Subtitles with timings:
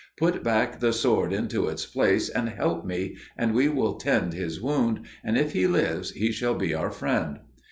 [0.17, 4.59] Put back the sword into its place and help me, and we will tend his
[4.59, 7.37] wound, and if he lives he shall be our friend."